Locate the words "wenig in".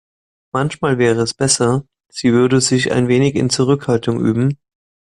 3.07-3.51